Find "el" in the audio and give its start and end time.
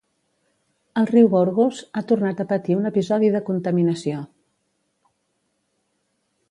1.01-1.07